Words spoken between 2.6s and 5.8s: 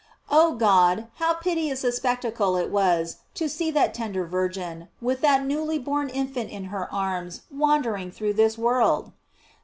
was to see that tender Virgin, with that newly